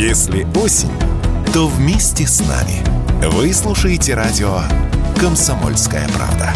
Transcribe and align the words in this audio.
Если 0.00 0.46
осень, 0.56 0.88
то 1.52 1.66
вместе 1.66 2.26
с 2.26 2.40
нами. 2.40 2.82
Вы 3.32 3.52
слушаете 3.52 4.14
радио 4.14 4.62
«Комсомольская 5.20 6.08
правда». 6.08 6.54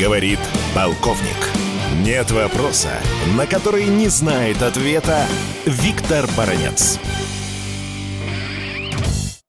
Говорит 0.00 0.40
полковник. 0.74 1.28
Нет 2.02 2.30
вопроса, 2.30 2.92
на 3.36 3.44
который 3.46 3.88
не 3.88 4.08
знает 4.08 4.62
ответа 4.62 5.26
Виктор 5.66 6.26
Баранец. 6.34 6.98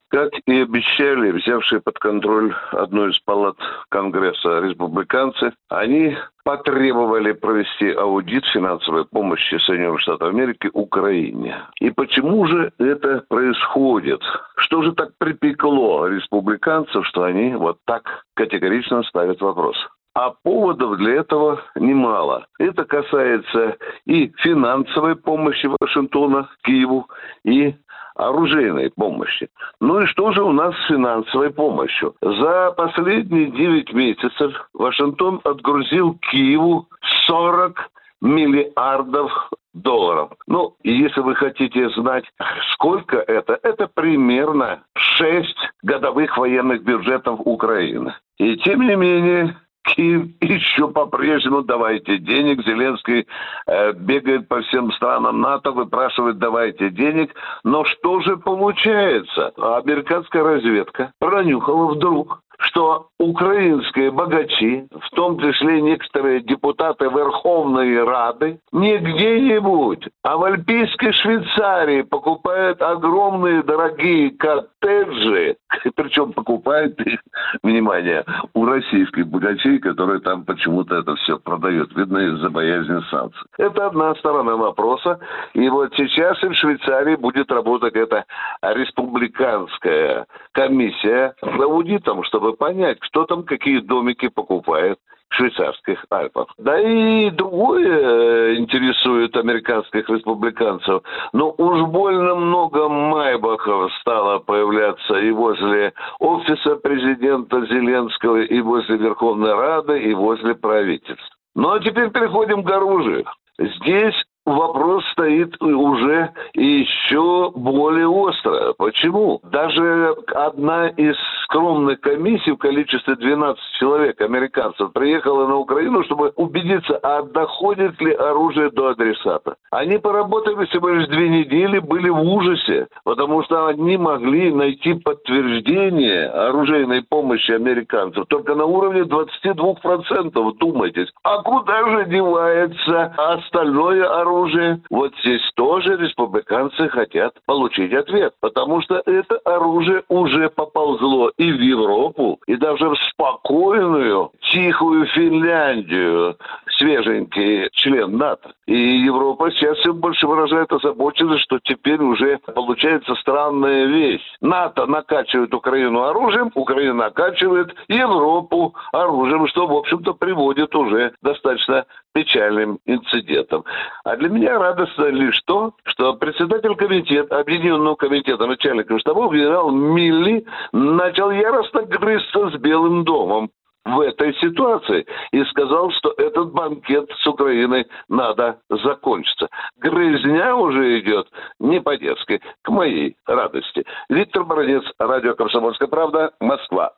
Как 0.10 0.32
и 0.46 0.62
обещали, 0.62 1.32
взявшие 1.32 1.82
под 1.82 2.00
контроль 2.00 2.56
одну 2.72 3.10
из 3.10 3.20
палат 3.20 3.58
Конгресса 3.90 4.60
республиканцы, 4.60 5.52
они 5.68 6.16
потребовали 6.46 7.34
провести 7.34 7.92
аудит 7.92 8.46
финансовой 8.46 9.04
помощи 9.04 9.56
Соединенных 9.56 10.00
Штатов 10.00 10.30
Америки 10.30 10.70
Украине. 10.72 11.58
И 11.82 11.90
почему 11.90 12.46
же 12.46 12.72
это 12.80 13.26
происходит? 13.28 14.22
Что 14.56 14.82
же 14.82 14.94
так 14.94 15.10
припекло 15.18 16.08
республиканцев, 16.08 17.06
что 17.06 17.24
они 17.24 17.56
вот 17.56 17.80
так 17.86 18.24
категорично 18.34 19.04
ставят 19.04 19.42
вопрос? 19.42 19.76
А 20.14 20.32
поводов 20.32 20.98
для 20.98 21.16
этого 21.16 21.62
немало. 21.76 22.48
Это 22.58 22.86
касается 22.86 23.78
и 24.06 24.34
финансовой 24.38 25.16
помощи 25.16 25.70
Вашингтона 25.80 26.50
Киеву, 26.64 27.08
и 27.44 27.76
оружейной 28.18 28.92
помощи. 28.92 29.50
Ну 29.80 30.02
и 30.02 30.06
что 30.08 30.32
же 30.32 30.44
у 30.44 30.52
нас 30.52 30.76
с 30.76 30.88
финансовой 30.88 31.52
помощью? 31.52 32.16
За 32.22 32.72
последние 32.72 33.52
9 33.52 33.94
месяцев 33.94 34.54
Вашингтон 34.74 35.40
отгрузил 35.44 36.18
Киеву 36.32 36.88
40 37.28 37.80
миллиардов 38.22 39.32
долларов. 39.74 40.32
Ну, 40.48 40.76
если 40.84 41.22
вы 41.22 41.36
хотите 41.36 41.90
знать, 41.90 42.26
сколько 42.74 43.18
это, 43.18 43.60
это 43.62 43.88
примерно 43.88 44.82
6 44.96 45.56
годовых 45.84 46.38
военных 46.38 46.84
бюджетов 46.84 47.40
Украины. 47.46 48.16
И 48.40 48.58
тем 48.58 48.82
не 48.82 48.96
менее, 48.96 49.56
Киев 49.88 50.28
еще 50.42 50.90
по-прежнему 50.90 51.64
давайте 51.64 52.18
денег. 52.18 52.64
Зеленский 52.66 53.28
э, 53.68 53.94
бегает 53.94 54.48
по 54.48 54.62
всем 54.62 54.92
странам 54.92 55.42
НАТО, 55.42 55.72
выпрашивает 55.72 56.38
давайте 56.38 56.90
денег. 56.90 57.34
Но 57.64 57.86
что 57.86 58.20
же 58.22 58.38
получается? 58.38 59.54
Американская 59.58 60.44
разведка 60.44 61.12
пронюхала 61.20 61.94
вдруг, 61.94 62.42
что 62.78 63.08
украинские 63.18 64.12
богачи, 64.12 64.88
в 64.92 65.10
том 65.16 65.40
числе 65.40 65.82
некоторые 65.82 66.42
депутаты 66.42 67.06
Верховной 67.06 68.04
Рады, 68.04 68.60
не 68.72 69.00
где-нибудь, 69.00 70.08
а 70.24 70.38
в 70.38 70.44
Альпийской 70.44 71.12
Швейцарии 71.12 72.04
покупают 72.04 72.80
огромные 72.84 73.64
дорогие 73.64 74.30
коттеджи, 74.30 75.58
причем 75.96 76.34
покупают 76.34 77.00
их, 77.02 77.20
внимание, 77.64 78.24
у 78.54 78.66
российских 78.66 79.28
богачей, 79.28 79.80
которые 79.80 80.20
там 80.20 80.46
почему-то 80.46 80.98
это 80.98 81.16
все 81.16 81.40
продают, 81.40 81.96
видно 81.96 82.20
из-за 82.20 82.52
боязни 82.52 83.02
санкций. 83.10 83.48
Это 83.58 83.88
одна 83.88 84.14
сторона 84.16 84.56
вопроса, 84.56 85.20
и 85.56 85.68
вот 85.70 85.94
сейчас 85.98 86.40
в 86.44 86.54
Швейцарии 86.54 87.16
будет 87.16 87.52
работать 87.52 87.96
эта 87.96 88.26
республиканская 88.62 90.28
комиссия 90.52 91.34
с 91.42 91.60
аудитом, 91.60 92.24
чтобы 92.24 92.54
понять, 92.68 93.00
кто 93.00 93.24
там 93.26 93.44
какие 93.44 93.80
домики 93.80 94.28
покупает 94.28 95.00
в 95.30 95.36
швейцарских 95.36 96.06
Альпах. 96.10 96.48
Да 96.58 96.80
и 96.80 97.30
другое 97.30 97.88
э, 97.88 98.56
интересует 98.58 99.36
американских 99.38 100.10
республиканцев. 100.10 101.02
Но 101.32 101.54
уж 101.58 101.88
больно 101.90 102.36
много 102.36 102.90
майбахов 102.90 103.92
стало 104.02 104.40
появляться 104.40 105.18
и 105.20 105.32
возле 105.32 105.94
офиса 106.20 106.76
президента 106.76 107.66
Зеленского, 107.68 108.42
и 108.42 108.60
возле 108.60 108.98
Верховной 108.98 109.54
Рады, 109.54 110.02
и 110.02 110.14
возле 110.14 110.54
правительства. 110.56 111.36
Ну 111.56 111.72
а 111.72 111.80
теперь 111.80 112.10
переходим 112.10 112.64
к 112.64 112.72
оружию. 112.72 113.26
Здесь 113.60 114.16
вопрос 114.46 115.04
стоит 115.12 115.62
уже 115.62 116.32
еще 116.54 117.52
более 117.54 118.08
остро. 118.08 118.74
Почему? 118.78 119.42
Даже 119.44 120.16
одна 120.34 120.88
из 120.90 121.16
скромных 121.48 122.02
комиссий 122.02 122.52
в 122.52 122.58
количестве 122.58 123.16
12 123.16 123.62
человек, 123.80 124.20
американцев, 124.22 124.92
приехала 124.92 125.48
на 125.48 125.56
Украину, 125.56 126.04
чтобы 126.04 126.34
убедиться, 126.36 126.98
а 126.98 127.24
доходит 127.24 128.00
ли 128.02 128.14
оружие 128.14 128.70
до 128.72 128.90
адресата. 128.90 129.56
Они 129.72 129.98
поработали 129.98 130.66
всего 130.66 130.90
лишь 130.90 131.08
две 131.08 131.30
недели, 131.30 131.80
были 131.80 132.10
в 132.10 132.22
ужасе, 132.22 132.88
потому 133.04 133.44
что 133.44 133.68
они 133.68 133.98
могли 133.98 134.52
найти 134.52 134.94
подтверждение 134.94 136.28
оружейной 136.28 137.04
помощи 137.04 137.52
американцев 137.52 138.26
только 138.28 138.56
на 138.56 138.66
уровне 138.66 139.02
22%, 139.02 140.58
думайтесь. 140.58 141.08
А 141.24 141.42
куда 141.42 141.90
же 141.90 142.06
девается 142.06 143.14
остальное 143.18 144.08
оружие? 144.22 144.82
Вот 144.90 145.14
здесь 145.22 145.42
тоже 145.56 145.98
республиканцы 145.98 146.88
хотят 146.90 147.34
получить 147.46 147.94
ответ, 147.94 148.34
потому 148.40 148.82
что 148.82 149.02
это 149.06 149.38
оружие 149.44 150.04
уже 150.08 150.50
поползло 150.50 151.32
и 151.38 151.52
в 151.52 151.60
Европу, 151.60 152.40
и 152.48 152.56
даже 152.56 152.90
в 152.90 152.96
спокойную, 153.12 154.32
тихую 154.52 155.06
Финляндию, 155.08 156.38
свеженький 156.78 157.70
член 157.72 158.18
НАТО. 158.18 158.54
И 158.66 158.76
Европа 158.76 159.52
сейчас 159.52 159.78
все 159.80 159.94
больше 159.94 160.28
выражает 160.28 160.72
озабоченность, 160.72 161.44
что 161.44 161.60
теперь 161.64 162.02
уже 162.02 162.40
получается 162.54 163.16
странная 163.16 163.86
вещь. 163.86 164.24
НАТО 164.42 164.86
накачивает 164.86 165.54
Украину 165.54 166.04
оружием, 166.04 166.52
Украина 166.56 166.94
накачивает 166.94 167.74
Европу 167.88 168.76
оружием, 168.92 169.48
что, 169.48 169.68
в 169.68 169.74
общем-то, 169.74 170.14
приводит 170.14 170.76
уже 170.76 171.14
достаточно 171.22 171.86
печальным 172.14 172.80
инцидентом. 172.86 173.64
А 174.04 174.16
для 174.16 174.30
меня 174.30 174.58
радостно 174.58 175.06
лишь 175.06 175.40
то, 175.46 175.74
что 175.84 176.14
председатель 176.14 176.76
комитета, 176.76 177.40
Объединенного 177.40 177.96
комитета 177.96 178.48
начальников 178.48 179.00
штабов 179.00 179.34
генерал 179.34 179.72
Милли 179.72 180.46
начал 180.72 181.32
яростно 181.32 181.84
грызться 181.84 182.50
с 182.50 182.54
Белым 182.56 183.04
домом 183.04 183.52
в 183.88 184.02
этой 184.02 184.34
ситуации 184.36 185.06
и 185.32 185.44
сказал, 185.46 185.92
что 185.92 186.14
этот 186.18 186.52
банкет 186.52 187.10
с 187.24 187.28
Украиной 187.28 187.88
надо 188.10 188.60
закончиться. 188.70 189.48
Грызня 189.78 190.56
уже 190.56 191.00
идет 191.00 191.28
не 191.60 191.80
по-детски, 191.80 192.42
к 192.62 192.70
моей 192.70 193.16
радости. 193.26 193.86
Виктор 194.10 194.44
Бородец, 194.44 194.84
Радио 195.00 195.36
«Комсомольская 195.36 195.88
правда», 195.88 196.32
Москва. 196.40 196.92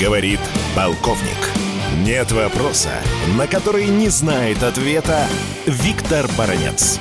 Говорит 0.00 0.40
полковник. 0.76 1.38
Нет 2.04 2.32
вопроса, 2.32 2.90
на 3.38 3.46
который 3.46 3.86
не 3.86 4.08
знает 4.08 4.62
ответа 4.62 5.26
Виктор 5.66 6.26
Баранец. 6.36 7.00